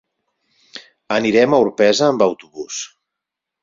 Anirem 1.19 1.59
a 1.59 1.61
Orpesa 1.69 2.09
amb 2.11 2.29
autobús. 2.31 2.85